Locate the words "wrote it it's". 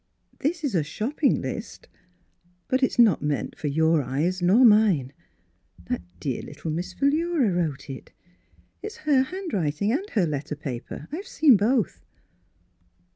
7.51-8.97